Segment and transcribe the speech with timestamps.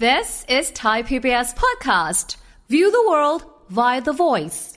[0.00, 2.34] This is Thai PBS Podcast.
[2.68, 4.74] View the world via the voice.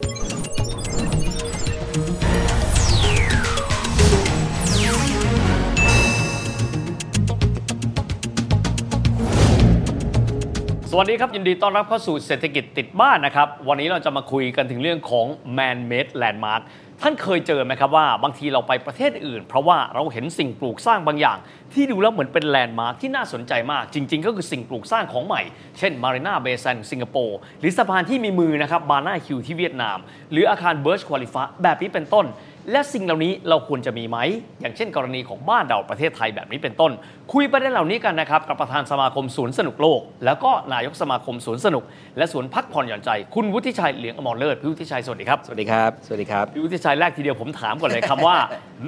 [10.92, 15.26] สวัสดีครับ ยินดีต้อนรับเข้าสู่เศรษฐกิจติดบ้านนะครับ วันนี้เราจะมาคุยกันถึงเรื่องของ
[15.58, 16.62] man made landmark
[17.02, 21.38] ท่านเคยเจอไหมครับว่าบางทีเราไปประเทศอื่น เพราะว่าเราเห็นสิ่งปลูกสร้างบางอย่าง
[21.74, 25.42] ที่ดูแล้วเหมือนเป็นแลนด์มาร์คที่น่าสนใจมาก จริง ๆ ก็คือสิ่งปลูกสร้างของใหม่
[25.78, 29.98] เช่น Marina Bay Sands สิงคโปร์หรือสะพานที่มีมือนะครับ Ba Na Hills ที่เวียดนาม
[30.32, 32.26] หรืออาคาร Burj Khalifa แบบนี้เป็นต้น
[32.72, 34.18] และสิ่งเหล่านี้เราควรจะมีไหม
[34.62, 36.92] อย่างเช่น กรณีของบ้านเราประเทศไทยแบบนี้เป็นต้น
[37.34, 41.84] คุยประเด็นเหล่านี้กันนะครับกับประธานสมาคมสวนสนุกโลก แล้วก็นายกสมาคมสวนสนุก
[42.18, 48.36] และสวนพักผ่อนหย่อนใจ คุณวุฒิชัยเหลียงอมรเลิศพี่วุฒิชัยสวัสดีครับสวัสดีครับสวัสดีครับพี่วุฒิชัยแรกทีเดียวผมถามก่อนเลยคำว่า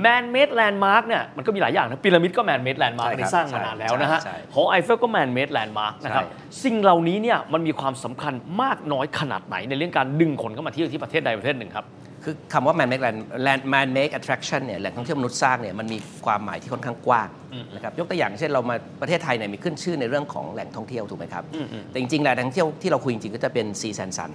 [0.06, 11.88] man made landmark เนี่ยมันก็มีหลายอย่างนะพีระมิดก็ man made landmark ใช่ครับนี่สร้างมานานแล้วนะฮะใช่ใช่หอไอเฟลก็ man made landmark นะครับใช่สิ่งเหล่านี้เนี่ยมันมีความสำคัญมากน้อยขนาดไหนในเรื่องการดึงคนเข้ามาเที่ยวที่ประเทศใดประเทศหนึ่งครับ
[12.23, 17.30] คือคำว่า man make land land man make attraction เนี่ยแหล่งท่องเที่ยวมนุษย์สร้างเนี่ยมันมีความหมายที่ค่อนข้างกว้าง
[17.75, 21.44] นะครับยกตัวอย่างเช่นเรามาประเทศไทยเนี่ยมีขึ้นชื่อในเรื่องของแหล่งท่องเที่ยวถูกไหมครับ
[21.92, 24.31] แต่จริงๆแหล่งท่องเที่ยวที่เราคุยจริงๆก็จะเป็น sea sand sun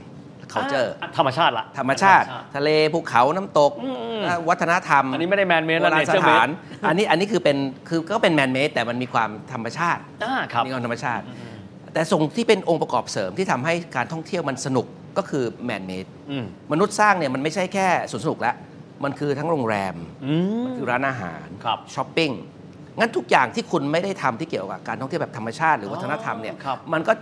[0.52, 3.72] culture อะธรรมชาติละธรรมชาติ ทะเลภูเขาน้ำตก
[4.48, 6.48] วัฒนธรรม อันนี้ไม่ได้ man made โบแล้วราณ nature ส made ถาน
[6.88, 7.56] อันนี้อันนี้คือเป็น
[7.88, 11.24] คือก็เป็น man made แต่มันมีความธรรมชาติอ่าครับมีความธรรมชาติ
[11.94, 14.86] แต่ส่งที่เป็นองค์ประกอบเสริมที่ทำให้การท่องเที่ยวมันสนุก
[15.18, 18.54] ก็คือ man made อืมมนุษย์สร้างเนี่ยมันไม่ใช่แค่สวนสนุกแล้ว
[19.04, 19.94] มันคือทั้งโรงแรม
[20.26, 20.34] อื
[20.64, 22.30] มคือร้านอาหารครับช้อปปิ้ง
[22.98, 27.12] งั้นทุกอย่างที่คุณไม่ได้ทำที่เกี่ยวกับการท่องเที่ยวแบบธรรมชาติหรือวัฒนธรรมเนี่ยครับมันก็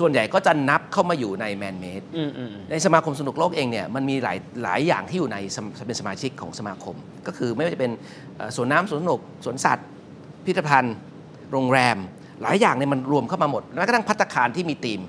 [0.00, 7.92] ส่วนใหญ่ก็จะนับเข้ามาอยู่ในแมนเมดอืมอืมอืมในสมาคมสนุกโลกเองเนี่ยมันมีหลายหลายอย่างที่อยู่ในสมเป็นสมาชิกของสมาคม ก็คือไม่ว่าจะเป็น
[8.36, 9.86] เอ่อสวนน้ำสวนสนุกสวนสัตว์
[10.44, 10.96] พิพิธภัณฑ์
[11.52, 11.96] โรงแรม
[12.42, 15.00] หลายอย่างเนี่ยมันรวมเข้ามาหมดแม้กระทั่งพัตตาคารที่มีธีม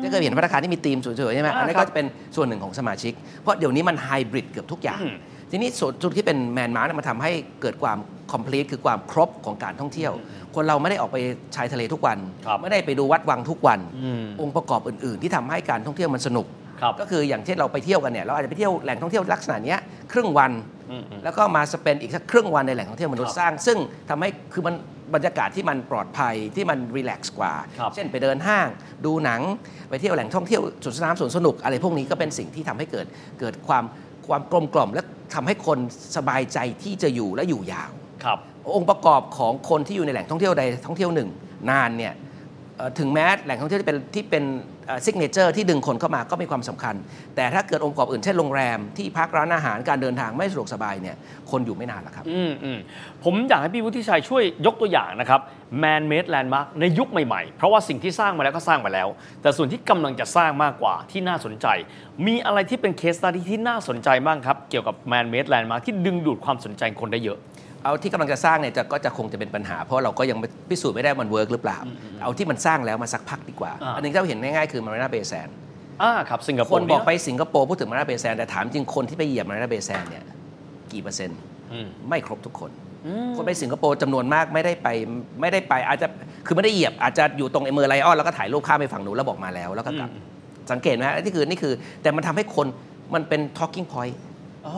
[0.00, 5.16] ที่เคยเห็นพัตตาคารที่มีธีมสวยๆใช่ไหมอ่าอันนี้ครัก็บจะเป็นส่วนหนึ่งของสมาชิก เพราะเดี๋ยวนี้มันไฮบริดเกือบทุกอย่างอืม
[5.50, 7.30] ทีนี้ส่วนจุดที่เป็นแมนมาร์มันทำให้
[7.62, 7.98] เกิดความ
[8.32, 10.12] complete คือความครบของการท่องเที่ยว
[10.54, 11.16] คนเราไม่ได้ออกไป
[11.56, 16.46] ชายทะเลทุกวันครับไม่ได้ไปดูวัดวังทุกวันอืมองค์ประกอบอื่น ๆ ที่ทำให้การท่องเที่ยวมันสนุก
[16.82, 19.78] ครับก็คืออย่างเช่นเราไปเที่ยวกันเนี่ยเราอาจจะไปเที่ยวแหล่งท่องเที่ยวลักษณะเนี้ย
[20.12, 20.52] ครึ่งวัน
[20.90, 23.78] อืมอืมแล้วก็มาสเปนอีกสักครึ่งวันในแหล่งท่องเที่ยวมนุษครัย์บสร้าง ซึ่ง
[24.10, 24.74] ทำให้คือมัน
[25.14, 28.66] บรรยากาศที่มันปลอดภัยที่มันรีแลกซ์กว่าครับเช่นไปเดินห้าง
[29.04, 29.40] ดูหนัง
[29.88, 33.06] ไปเที่ยวแหล่งท่องเที่ยวสวนสนามสวนสนุก อะไรพวกนี้ก็เป็นสิ่งที่ทำให้เกิด
[33.40, 33.84] เกิดความ
[34.28, 35.02] ความกลมกล่อมและ
[35.34, 35.78] ทำให้คน
[36.16, 37.92] สบายใจที่จะอยู่และอยู่ยาว
[38.24, 38.38] ครับ
[38.76, 41.28] องค์ประกอบของคนที่อยู่ในแหล่งท่องเที่ยวใดท่องเที่ยวหนึ่ง
[41.70, 42.27] นานเนี่ยเอ่อ
[42.98, 44.44] ถึงแม้แหล่งท่องเที่ยวที่เป็นที่เป็น
[45.04, 46.94] signature ที่ดึงคนเข้ามาก็มีความสำคัญ
[47.36, 51.16] แต่ถ้าเกิดองค์ประกอบอื่นเช่นโรงแรมที่พักร้านอาหารการเดินทางไม่สะดวกสบายเนี่ย
[51.50, 52.78] คนอยู่ไม่นานหรอกครับอืมอืม
[53.24, 55.40] ผมอยากให้พี่วุฒิชัยช่วยยกตัวอย่างนะครับ
[55.82, 59.08] man made landmark ในยุคใหม่ๆ เพราะว่าสิ่งที่สร้างมาแล้วก็สร้างมาแล้ว
[59.42, 61.66] แต่ส่วนที่กำลังจะสร้างมากกว่าที่น่าสนใจ
[62.26, 67.38] มีอะไรที่เป็น case study ที่น่าสนใจบ้างครับ เกี่ยวกับ man made landmark ที่ดึงดูดความสนใจคนได้เยอะ
[67.84, 70.38] เอาที่กำลังจะสร้างเนี่ยจะก็จะคงจะเป็นปัญหา เพราะเราก็ยัง
[70.70, 71.78] พิสูจน์ไม่ได้มัน work หรือเปล่า
[72.22, 75.48] เอาที่มันสร้างแล้วมาสักพักดีกว่าอ่าอันหนึงที่เราเห็นง่ายๆคือ Marina Bay Sands
[76.02, 80.24] อ่าครับสิงคโปร์คนบอกไปเยสิงคโปร์พูดถึง Marina Bay Sands แต่ถามจริงคนที่ไปเหยียบ Marina Bay Sands เนี่ย
[80.92, 81.38] กี่เปอร์เซ็นต์
[81.72, 82.70] อืมไม่ครบทุกคน
[83.36, 84.88] คนไปสิงคโปร์จำนวนมากไม่ได้ไป
[85.40, 86.06] ไม่ได้ไปอาจจะ
[86.46, 90.10] คือไม่ได้เหยียบอาจจะอยู่ตรงเอ Merlion แล้วก็ถ่ายรูปข้ามไปฝั่งนู้นแล้วบอกมาแล้วแล้วก็กลับ
[90.70, 91.72] สังเกตไหมฮะนี่คือนี่คือ
[92.02, 92.66] แต่มันทำให้คน
[93.14, 94.14] มันเป็น talking point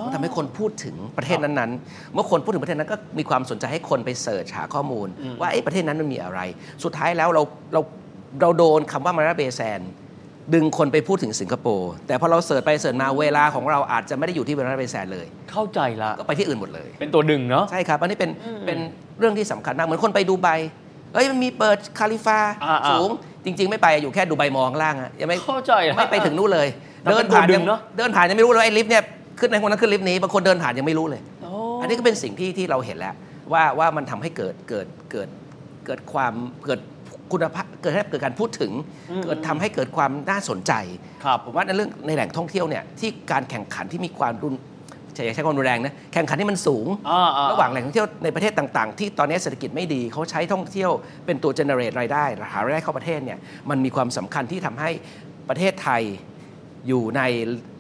[0.07, 5.09] มันทำให้คนพูดถึงประเทศนั้นๆ เมื่อคนพูดถึงประเทศนั้นก็มีความสนใจให้คนไปเสิร์ชหาข้อมูล
[5.41, 6.41] ว่าไอ้ประเทศนั้นมันมีอะไร
[6.85, 7.43] สุดท้ายแล้วเรา
[7.75, 7.81] เรา
[8.41, 9.81] เราโดนคำว่ามาราเบแซน
[10.55, 18.31] ดึงคนไปพูดถึงสิงคโปร์แต่พอเราเสิร์ชไปเสิร์ชมาเวลาของเราอาจจะไม่ได้อยู่ที่มาราเบแซนเลย เข้าใจละก็ไปที่อื่นหมดเลย เป็นตัวดึงเนาะใช่ครับอันนี้เป็น
[18.67, 18.79] เป็น
[19.19, 20.49] เรื่องที่สำคัญมากเหมือนคนไปดูไบ
[21.15, 23.09] เอ้ยมันมีเปิดคาลิฟาอ่าๆสูง
[23.45, 26.69] จริง ๆ ไม่ไปอยู่แค่ดูไบมองข้างล่างอะยังไม่เข้าใจละไม่ไปถึงนู่นเลย
[27.03, 29.03] แต่เดิเป็นนผ่านตัวดึยังงเนอะเดินผ่านยังไม่รู้เลยว่าไอ้ลิฟต์เนี่ย
[29.41, 33.15] ขึ้นในคนนั้นขึ้นลิฟต์นี้บางคนเดินผ่านยังไม่รู้เลยโอ้อันนี้ก็เป็นสิ่งที่ที่เราเห็นแล้ว
[33.53, 35.29] ว่าว่ามันทำให้เกิดเกิดเกิด
[35.87, 36.35] เกิดความ
[36.67, 36.81] เกิด
[37.33, 38.73] คุณภาพเกิดให้เกิดการพูดถึง
[39.25, 40.73] เกิดทำให้เกิดความน่าสนใจ
[41.25, 44.55] ครับผมว่าในเรื่องในแหล่งท่องเที่ยวเนี่ยที่การแข่งขันที่มีความรุน
[45.15, 50.91] ใช้ใช้ความรุนแรงนะแข่งขันที่มันสูงอ่าๆระหว่างแหล่งท่องเที่ยวในประเทศต่างๆ ที่ตอนนี้เศรษฐกิจไม่ดีเขาใช้ท่องเที่ยว
[51.27, 53.39] เป็นตัว generate รายได้หารายได้เข้าประเทศเนี่ย
[53.71, 54.91] มันมีความสำคัญที่ทำให้
[55.49, 56.03] ประเทศไทย
[56.89, 57.23] อยู่ใน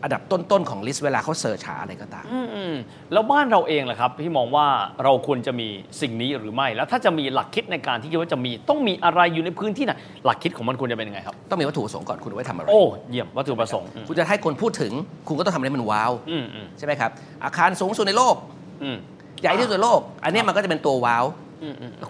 [0.02, 2.74] อันดับต้น ๆ ของลิสต์เวลาเขาเสิร์ชหาอะไรก็ตามอืมอืม
[3.12, 4.66] แล้วบ้านเราเองล่ะครับพี่มองว่า
[5.04, 5.68] เราควรจะมี
[6.00, 9.92] สิ่งนี้หรือไม่ แล้วถ้าจะมีหลักคิดในการที่คิดว่าจะมีต้องมีอะไรอยู่ในพื้นที่ไหน
[10.24, 14.92] หลักคิดของมันควรจะเป็นยังไงครับ ต้องมีวัตถุประสงค์ก่อนคุณเอาไว้ทำอะไร โอ้ เยี่ยมวัตถุประสงค์อืมคุณจะให้คนพูดถึง
[15.28, 17.10] คุณก็ต้องทำอะไรมันว้าวอืมอืมใช่ไหมครับ
[17.44, 18.34] อาคารสูงสุดในโลก
[18.82, 18.96] อืม
[19.42, 21.49] ใหญ่ที่สุดในโลก อันนี้มันก็จะเป็นตัวว้าวอืมอืม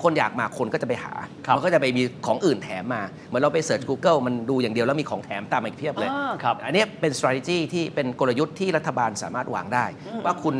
[0.03, 1.13] คนอยากมาคนก็จะไปหา
[1.47, 9.85] ครับมัก็จะไปมีของอื่นแถมมาเหมือนเราไปเสิร์ช Google มันดูอย่างเดียวแล้วมีของแถมตามมาอีกเพียบเลยอ่าครับอันนี้เป็น strategy ที่เป็นกลยุทธ์ที่รัฐบาลสามารถวางได้
[10.27, 10.57] ว่าคุณ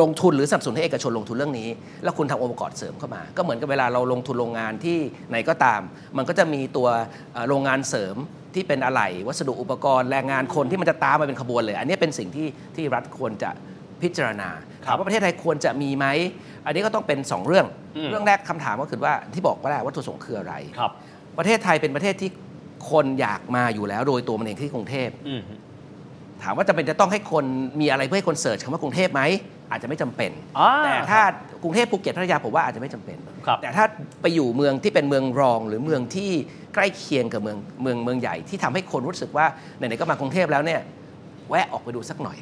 [0.00, 1.68] ลงทุนหรือสนับสนุนให้เอกชนลงทุนเรื่องนี้
[2.04, 4.98] แล้วคุณทำองค์ประกอบเสริมเข้ามา ก็เหมือนกับเวลาเราลงทุนโรงงานที่
[5.30, 5.80] ไหนก็ตาม
[6.16, 6.88] มันก็จะมีตัว
[7.32, 8.16] เอ่อโรงงานเสริม
[8.54, 13.50] ที่เป็นอะไหล่วัสดุอุปกรณ์แรงงานคนที่มันจะตามมาเป็นขบวนเลย อันนี้เป็นสิ่งที่ที่รัฐควรจะ
[14.02, 14.50] พิจารณา
[14.84, 16.06] ครับถามว่าประเทศไทยควรจะมีไหม
[16.66, 17.66] อันนี้ก็ต้องเป็นสองเรื่อง
[17.96, 20.90] อืมเรื่องแรกคำถามก็คือว่าที่บอกว่าแหละวัตถุประสงค์คืออะไรครับ
[21.38, 22.30] ประเทศไทยเป็นประเทศที่
[22.90, 25.42] คนอยากมาอยู่แล้ว โดยตัวมันเองที่กรุงเทพอืม
[26.42, 27.44] ถามว่าจะเป็นจะต้องให้คน
[27.80, 29.22] มีอะไรเพื่อให้คนเสิร์ชคำว่ากรุงเทพไหม
[29.70, 31.20] อาจจะไม่จำเป็นอ่าแต่ถ้า
[31.62, 33.84] กรุงเทพภูเก็ตพัทยาผมว่าอาจจะไม่จำเป็นครับแต่ถ้า
[34.22, 36.30] ไปอยู่เมืองที่เป็นเมืองรอง หรือเมืองที่
[36.74, 40.80] ใกล้เคียงกับเมืองเมืองเมืองใหญ่ที่ทำให้คนรู้สึกว่าไหนๆก็มากรุงเทพแล้วเนี่ย
[41.48, 42.38] แวะออกไปดูสักหน่อย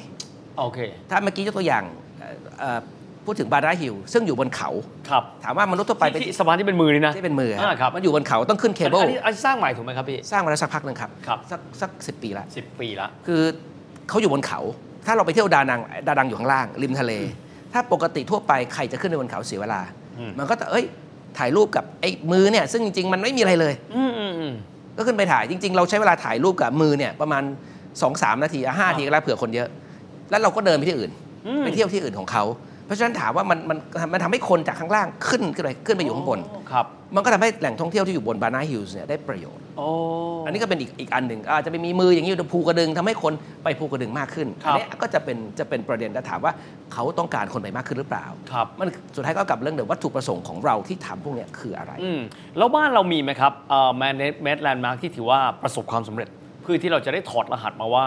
[0.57, 0.79] โอเค
[1.09, 1.83] ถ้าเมื่อกี้ยกตัวอย่าง
[2.19, 2.79] เอ่อเอ่อ
[3.25, 4.69] พูดถึงบาราฮิลซึ่งอยู่บนเขา
[5.09, 13.41] ครับถามว่ามนุษย์ทั่วไปไปไปที่สะพานที่เป็นมือนี่นะที่เป็นมืออ่าครับ มันอยู่บนเขาต้องขึ้นเคเบิลอันนี้อันนี้สร้างใหม่ถูกไหมครับพี่ สร้างมาแล้วสักพักหนึ่งครับ ครับ สักสักสิปีละสิบปีละ คือ
[14.09, 14.59] เขาอยู่บนเขา
[15.05, 17.13] ถ้าเราไปเที่ยวดานังดานังอยู่ข้างล่าง ริมทะเล
[17.73, 19.81] ถ้าปกติทั่วไปใครจะขึ้นไปบนเขาเสียเวลา
[20.19, 20.85] อืมมันก็จะเอ้ย
[21.37, 24.53] ถ่ายรูปกับไอ้มือเนี่ยซึ่งจริง ๆ มันไม่มีอะไรเลยอืมอืมอืม
[24.97, 27.43] ก็ขึ้นไปถ่ายจริง ๆ เราใช้เวลาถ่ายรูปกับมือเนี่ยประมาณ
[27.93, 29.69] 2-3นาทีอะห้านาทีก็แล้วเผื่อคนเยอะ
[30.29, 31.11] แล้วเราก็เดินไปที่อื่น
[31.47, 33.77] อืมไปเที่ยวที่อื่นของเขาเพ ราะฉะนั้นถามว่ามันมัน
[34.13, 36.39] มันทำให้คนจากข้างล่างขึ้นขึ้นไปขึ้นไปอยู่ข้างบน
[36.71, 36.85] ครับ
[37.15, 39.87] มันก็ทำให้แหล่งท่องเที่ยวที่อยู่บนบานาฮิลส์เนี่ยได้ประโยชน์ โอ้
[40.45, 43.33] อันนี้ก็เป็นอีกอีกอันหนึ่งอาจจะไปมีมืออย่างนี้อยู่ภูกระดึงทำให้คน
[43.63, 46.53] ไปภูกระดึงมากขึ้นครัอับ นี้ก็จะเป็นจะเป็นประเด็นและถามว่า
[46.93, 52.21] เขาต้องการคนไปมากขึ้นหรือเปล่า ครับ มันสุดท้ายก็กลับเรื่องเดิมวัตถุประสงค์ของเราที่ทำพวกเนี้ยคืออะไร อืม
[52.57, 53.53] แล้วบ้านเรามีไหมครับ
[53.97, 56.29] man-made landmark ที่ถือว่าประสบความสำเร็จ
[56.61, 58.05] เพื่อที่เราจะได้ถอดรหัสมาว่า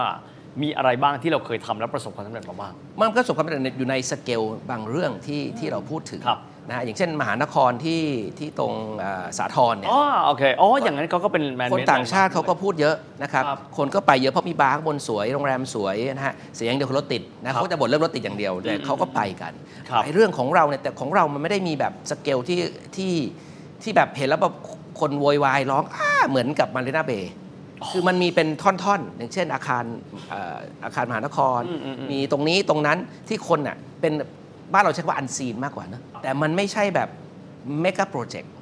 [0.63, 8.03] มีอะไรบ้างที่เราเคยทำแล้วประสบความสำเร็จมาบ้าง มันก็ประสบความสำเร็จอยู่ในสเกลบางเรื่องที่ที่เราพูดถึงครับนะฮะอย่างเช่นมหานครที่
[8.39, 8.73] ที่ตรง
[9.03, 19.53] อ่าสาทรเนี่ยอ๋อโอเคอ๋ออย่างนั้นเขาก็เป็น man-made คนต่างชาติเขาก็พูดเยอะนะครับครับคนก็ไปเยอะเพราะมีบาร์ข้างบนสวยโรงแรมสวยนะฮะเสียอย่างเดียวคือรถติดนะเขาก็จะบ่นเรื่องรถติดอย่างเดียวแต่เขาก็ไปกัน
[19.89, 22.59] ครับไอ้เรื่องของเราเนี่ยแต่ของเรามันไม่ได้มีแบบสเกลที่
[22.97, 23.15] ที่
[23.83, 24.55] ที่แบบเห็นแล้วแบบ
[25.01, 27.33] คนโวยวายร้องอ้าเหมือนกับ Marina Bay
[27.91, 29.85] คือมันมีเป็นท่อนๆ อย่างเช่นอาคาร
[30.31, 32.99] เอ่ออาคารมหานครอืมอืมอืมมีตรงนี้ตรงนั้น
[33.29, 34.13] ที่คนน่ะเป็น
[34.73, 37.09] บ้านเราใช้คำว่า unseen มากกว่านะแต่มันไม่ใช่แบบ
[37.81, 38.53] เมกะโปรเจกต์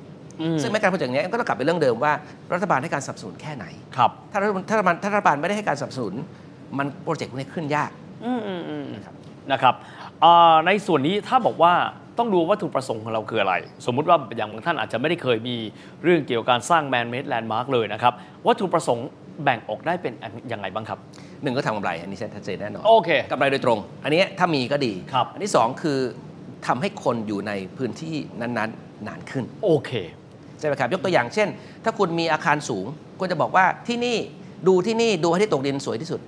[0.40, 2.12] อืมซึ่งเมกะโปรเจกต์เนี้ยก็ต้องกลับไปเรื่องเดิมว่า
[2.52, 3.66] รัฐบาลให้การสนับสนุนแค่ไหน
[3.96, 6.14] ครับถ้ารัฐถ้ารัฐบาลถ้ารัฐบาลไม่ได้ให้การสนับสนุน
[6.78, 7.90] มันโปรเจกต์พวกนี้ขึ้นยาก
[8.24, 9.14] อืมอืมอืมนะครับ
[9.52, 9.74] นะครับ
[10.24, 11.72] อ่าในส่วนนี้ถ้าบอกว่า
[12.18, 13.54] ต้องดูวัตถุประสงค์ของเราคืออะไร
[13.86, 15.56] สมมุติว่าอย่างบางท่านอาจจะไม่ได้เคยมี
[16.02, 18.12] เรื่องเกี่ยวกับการสร้าง man-made landmark เลยนะครับ
[18.46, 19.06] วัตถุประสงค์
[19.44, 20.98] แบ่งออกได้เป็นอันยังไงบ้างครับ
[21.42, 25.98] หนึ่งก็ทำกำไร อันนี้ชัดเจนแน่นอนโอเคกำไรโดยตรง อันนี้ถ้ามีก็ดีครับอันที่สองคือ
[26.66, 29.90] ทำให้คนอยู่ในพื้นที่นั้นๆนานขึ้นโอเค
[30.58, 31.48] ใช่ไหมครับยกตัวอย่างเช่น
[31.84, 32.86] ถ้าคุณมีอาคารสูง
[33.18, 34.16] คุณจะบอกว่าที่นี่
[34.68, 36.20] ดูที่นี่ดูพระอาทิตย์ตกดินสวยที่สุด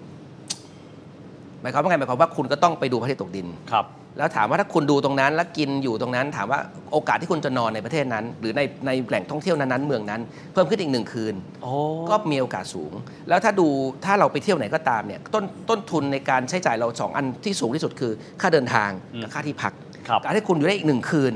[1.61, 3.85] หมายความว่าไงหมายความว่าคุณก็ต้องไปดูพระอาทิตย์ตกดินครับ
[4.19, 6.61] แล้วถามว่าถ้าคุณดูตรงนั้น แล้วกินอยู่ตรงนั้น ถามว่า
[6.93, 10.21] โอกาสที่คุณจะนอนในประเทศนั้น หรือในในแหล่งท่องเที่ยวนั้นๆเมืองนั้น
[10.53, 11.73] เพิ่มขึ้นอีกหนึ่งคืนโอ้
[12.11, 12.93] ก็มีโอกาสสูง
[13.29, 13.67] แล้วถ้าดู
[14.05, 18.91] ถ้าเราไปเที่ยวไหนก็ตามเนี่ยต้นต้นทุนในการใช้จ่ายเราสองอันที่สูงที่สุดคือ ค่าเดินทาง
[19.23, 19.73] กับค่าที่พัก
[20.09, 21.33] ครับการให้คุณอยู่ได้อีกหนึ่งคืน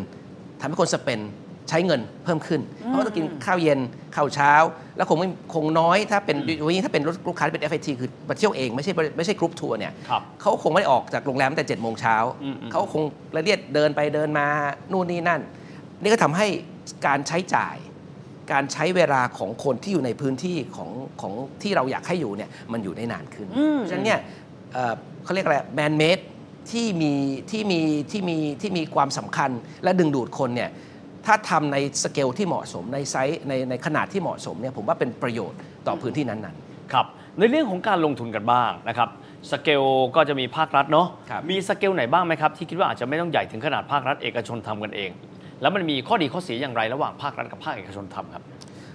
[0.60, 1.20] ทำให้คน spend
[1.68, 3.78] ใช้เงินเพิ่มขึ้น เพราะว่าต้องกินข้าวเย็น
[4.16, 4.52] ข้าวเช้า
[4.96, 13.02] แล้วคงไม่คงน้อยถ้าเป็นวันนี้ถ้าเป็นลูกค้าที่เป็น FIT คือมาเที่ยวเองไม่ใช่ไม่ใช่กรุ๊ปทัวร์เนี่ยครับเขาคงไม่ได้ออกจากโรงแรมตั้งแต่เจ็ดโมงเช้าอืมอืมเขาคง
[13.36, 14.46] ระเดียดเดินไปเดินมา
[14.92, 15.40] นู่นนี่นั่น
[16.00, 16.46] นี่ก็ทำให้
[17.06, 17.76] การใช้จ่าย
[18.52, 21.32] การใช้เวลาของคนที่อยู่ในพื้นที่ของของ
[21.62, 24.20] ที่เราอยากให้อยู่เนี่ยมันอยู่ได้นานขึ้นอืมเพราะฉะนั้นเนี่ย
[24.72, 24.94] เอ่อ
[25.24, 26.18] เขาเรียกอะไร man-made
[26.70, 27.12] ที่มี
[27.50, 29.50] ที่มีที่มีที่มีความสำคัญ
[29.84, 30.70] และดึงดูดคนเนี่ย
[31.28, 37.06] ถ้าทำในสเกลที่เหมาะสมในไซส์ในในขนาดที่เหมาะสมเนี่ยผมว่าเป็นประโยชน์ต่อพื้นที่นั้นๆครับ
[37.38, 39.08] ในเรื่องของการลงทุนกันบ้างนะครับ
[39.50, 39.82] สเกล
[40.16, 45.10] ก็จะมีภาครัฐเนาะครับมีสเกลไหนบ้างไหมครับที่คิดว่าอาจจะไม่ต้องใหญ่ถึงขนาดภาครัฐเอกชนทำกันเอง
[45.60, 48.42] แล้วมันมีข้อดีข้อเสียอย่างไรระหว่างภาครัฐกับภาคเอกชนทำครับ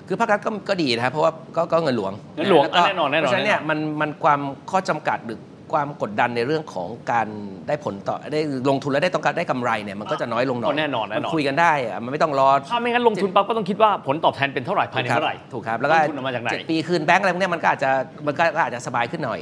[0.08, 4.40] คือภาครัฐก็ก็ดีนะครับเพราะว่าก็ก็เงินหลวงเงินหลวงก็อะแน่นอนแน่นอนเพราะฉะนั้นเนี่ยแน่นอนมันมันความ
[4.72, 5.40] ข้อจำกัดหรือ
[5.74, 7.28] ความกดดันในเรื่องของการ
[7.68, 17.92] ได้ผลต่อได้ลงทุนแล้วได้ต้องการได้กำไรเนี่ยมันก็จะน้อยลงหน่อยแน่นอนแน่นอนมัคุยกันได้อะมันไม่ต้องรอถ้าไม่งั้นลงทุนปั๊บก็ต้องคิดว่าผลตอบแทนเป็นเท่าไหร่ภายในถูกครับเท่าไหร่ถูกครับแล้วก็ต้นทุนเอามาจากไหนเจ็ดปีคืนแบงก์อะไรพวกเนี้ยมันก็อาจจะ
[18.28, 19.40] มันก็ก็อาจจะสบายขึ้นหน่อย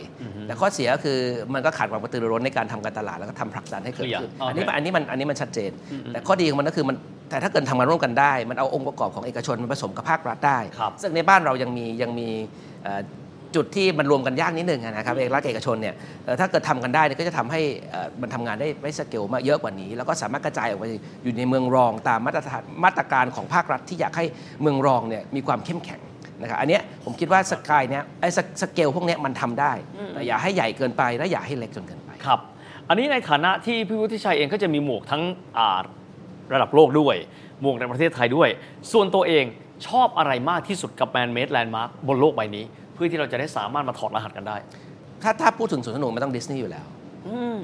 [0.48, 1.18] แต่ข้อเสียก็คือ
[1.54, 5.72] มันก็ขาดความกระตือรือร้นในการทำการตลาดแล้วก็ทำผลักดันให้เกิดขึ้นเคลียร์อันนี้โอเคอันนี้มันอันนี้มันชัดเจน
[6.14, 6.96] แต่ข้อดีของมันก็คือมัน
[7.30, 12.30] แต่ถ้าเกิดทำงานร่วมกันได้ มันเอาองค์ประกอบของเอกชนมาผสมกับภาครัฐได้ครับซึ่งในบ้านเรายังมียังมี
[12.84, 13.02] เอ่อ
[13.56, 20.86] จุดที่มันรวมกันยากนิดนึงนะครับเอกรัฐเอกชนเนี่ยเอ่อถ้าเกิดทำกันได้เนี่ยก็จะทำให้เอ่อมันทำงานได้ไม่สเกลมากเยอะกว่านี้ แล้วก็สามารถกระจายออกไป
[21.24, 24.26] อยู่ในเมืองรองตามมาตรฐานมาตรการของภาครัฐที่อยากให้
[24.62, 26.02] เมืองรองเนี่ยมีความเข้มแข็ง
[26.42, 28.30] นะครับอันเนี้ยผมคิดว่าสกายเนี่ยไอ้
[28.62, 29.74] สเกลพวกเนี้ยมันทำได้
[30.14, 32.40] แต่อย่าให้ใหญ่เกินไปและอย่าให้เล็กจนเกินไปครับ
[32.90, 35.24] อันนี้ในฐานะที่พี่วุฒิชัยเองก็จะมีหมวกทั้ง
[35.58, 35.80] อ่า
[36.54, 37.16] ระดับโลกด้วย
[37.62, 38.50] หมวกในประเทศไทยด้วย
[38.92, 39.46] ส่วนตัวเอง
[39.88, 44.58] ชอบอะไรมากที่สุดกับ man-made landmark บนโลกใบนี้เพื่อที่เราจะได้สามารถมาถอดรหัสกันได้
[45.24, 46.86] ถ้าถ้าพูดถึงสวนสนุกมันต้องดิสนีย์อยู่แล้ว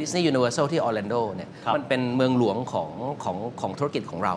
[0.01, 2.89] ดิสนีย์ Universal ที่ออร์แลนโดเนี่ยครับมันเป็นเมืองหลวงของ
[3.24, 4.34] ของของธุรกิจของเรา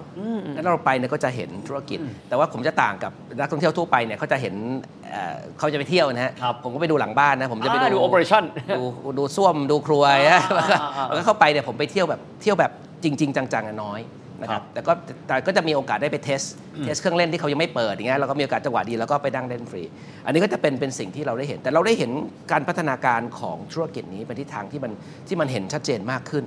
[0.55, 4.55] แล้วเราไปเนี่ยก็จะเห็นธุรกิจ แต่ว่าผมจะต่างกับนักท่องเที่ยวทั่วไปเนี่ยเขาจะเห็น
[5.11, 8.45] เอ่อเขาจะไปเที่ยวนะฮะครับผมก็ไปดูหลังบ้านนะผมจะไปอ่าดู operation
[8.79, 8.83] ดู
[9.19, 12.73] ดูส้วมดูครัวนะอ่าอ่าอ่าแล้วก็เข้าไปเนี่ยผมไปเที่ยวแบบเที่ยวแบบ
[13.05, 14.01] จริง ๆ จังๆอะน้อย
[14.43, 14.93] นะคครัรับบแต่ก็
[15.27, 16.43] แต่ก็จะมีโอกาสได้ไป test
[16.85, 19.83] test เครื่องเล่นที่เขายังไม่เปิดอย่างเงี้ยเราก็มีโอกาสจังหวะดีแล้วก็ไปนั่งเล่นฟรี
[20.27, 22.11] อันนี้ก็จะเป็นเป็นสิ่งที่เราได้เห็น แต่เราได้เห็น
[22.53, 24.93] การพัฒนาการของธุรกิจนี้ไปทิศทางที่มัน
[25.29, 26.45] ที่มันเห็นชัดเจนมากขึ้น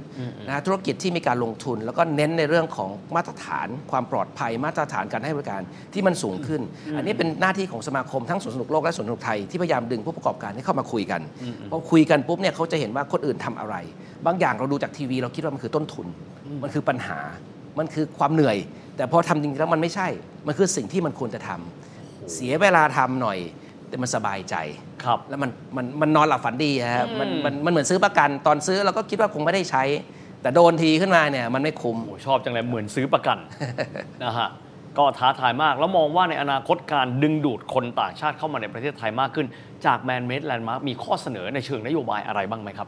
[0.47, 5.61] นะธุรกิจที่มีการลงทุน แล้วก็เน้นในเรื่องของมาตรฐานความปลอดภัยมาตรฐานการให้บริการ
[5.93, 6.61] ที่มันสูงขึ้น
[6.97, 11.21] อันนี้เป็นหน้าที่ของสมาคมทั้งสวนสนุกโลกและสวนสนุกไทยที่พยายามดึงผู้ประกอบการให้เข้ามาคุยกัน
[11.69, 13.75] พอคุยกันปุ๊บเนี่ยเขาจะเห็นว่าคนอื่นทำอะไร
[14.25, 16.07] บางอย่างเราดูจากทีวีเราคิดว่ามันคือต้นทุน
[16.63, 17.19] มันคือปัญหา
[17.79, 18.57] มันคือความเหนื่อย
[18.97, 20.07] แต่พอทำจริงๆแล้วมันไม่ใช่
[20.47, 23.37] มันคือสิ่งที่มันควรจะทำเสียเวลาทำหน่อย
[23.89, 24.55] แต่มันสบายใจ
[25.03, 29.83] ครับ แล้วมันมันมันนอนหลับฝันดีอะครับมันมันมันเหมือนซื้อประกัน ตอนซื้อเราก็คิดว่าคงไม่ได้ใช้
[30.41, 33.37] แต่โดนทีขึ้นมาเนี่ยมันไม่คุ้มโอ้ชอบจังเลยเหมือนซื้อประกัน
[34.23, 34.49] นะฮะ
[34.97, 39.47] ก็ท้าทายมาก แล้วมองว่าในอนาคตการดึงดูดคนต่างชาติเข้ามาในประเทศไทยมากขึ้น
[39.85, 42.87] จากแมนเมดแลนด์มาร์คมีข้อเสนอในเชิงนโยบายอะไรบ้างไหมครับ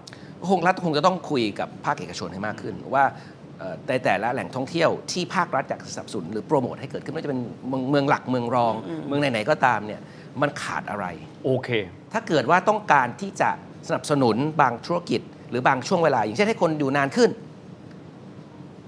[0.50, 3.45] คงรัฐคงจะต้องคุยกับภาคเอกชนให้มากขึ้น ว่าเอ่อ
[3.90, 8.74] ในแต่ละแหล่งท่องเที่ยวที่ภาครัฐอยากสนับสนุนหรือโปรโมทให้เกิดขึ้นไม่ว่าจะเป็นเมืองเมืองหลักเมืองรอง
[9.08, 10.02] เมืองไหนๆก็ตามเนี่ย
[10.42, 11.06] มันขาดอะไร
[11.46, 11.70] โอเค
[12.14, 13.50] ถ้าเกิดว่าต้องการที่จะ
[13.88, 17.30] สนับสนุนบางธุรกิจ หรือบางช่วงเวลา อย่างเช่นให้คนอยู่นานขึ้น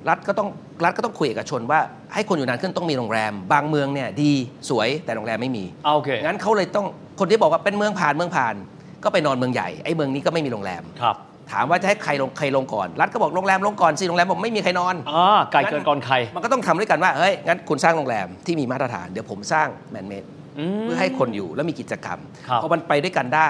[0.10, 0.50] รัฐก็ต้อง
[0.84, 1.80] รัฐก็ต้องคุยเอกชนว่า
[2.14, 4.32] ให้คนอยู่นานขึ้นต้องมีโรงแรม บางเมืองเนี่ยดี
[4.70, 6.86] สวยแต่โรงแรมไม่มีเอาโอเคงั้นเขาเลยต้อง
[7.20, 8.56] คนที่บอกว่าเป็นเมืองผ่านเมืองผ่าน
[9.04, 11.16] ก็ไปนอนเมืองใหญ่ไอ้เมืองนี้ก็ไม่มีโรงแรมครับ
[11.52, 20.24] ถามว่าจะให้ใครลงใครลงก่อน รัฐก็บอกโรงแรมลงก่อนสิโรงแรมบอกไม่มีใครนอนอ่าไก่เกินก่อนใคร มันก็ต้องทำด้วยกันว่าเฮ้ยงั้นคุณสร้างโรงแรมที่มีมาตรฐานเดี๋ยวผมสร้างแมนเมด
[20.60, 23.50] อืมเพื่อให้คนอยู่แล้วมีกิจกรรมครับพอมันไปด้วยกันได้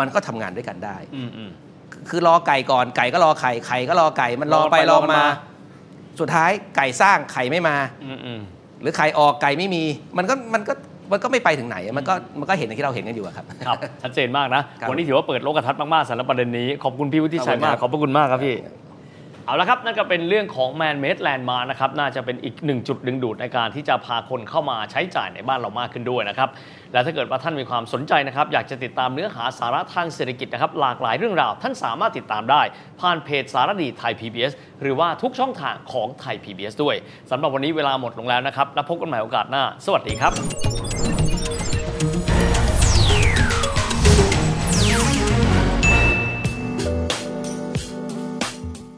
[0.00, 1.50] มันก็ทำงานด้วยกันได้อืมอืม
[2.08, 5.24] คือรอไก่ก่อนไก่ก็รอไข่ไข่ก็รอไก่มันรอไปรรออไปรอมามา
[6.20, 8.40] สุดท้ายไก่สร้างไข่ไม่มาอืมอืม
[8.82, 9.84] หรือไข่ออกไก่ไม่มี
[10.16, 10.72] มันก็มันก็
[11.12, 18.56] มันก็ไม่ไปถึงไหน มันก็มันก็เห็นอย่างที่เราเห็นกันอยู่อะครับครับ ชัดเจนมากนะครับวันนี้ถือว่าเปิดโลกทัศน์มากๆสำหรับประเด็นนี้ ขอบคุณพี่วุฒิชัยมาก ขอบคุณครับขอบพระคุณมากครับพี่
[19.46, 26.48] เอาละครับ นั่นก็เป็นเรื่องของ Man Made Land มานะครับ น่าจะเป็นอีกหนึ่งจุดดึงดูดในการที่จะพาคนเข้ามาใช้จ่ายในบ้านเรามากขึ้นด้วยนะครับ
[26.92, 32.62] และถ้าเกิดว่าท่านมีความสนใจนะครับ อยากจะติดตามเนื้อหาสาระทางเศรษฐกิจนะครับ หลากหลายเรื่องราว ท่านสามารถติดตามได้
[33.00, 34.52] ผ่านเพจสารดีไทย PBS
[34.82, 36.96] หรือว่าทุกช่องทางของไทย PBS ด้วย
[37.30, 40.32] สำหรับวันนี้เวลาหมดลงแล้วนะครับ แล้วพบกันใหม่โอกาสหน้า สวัสดีครับ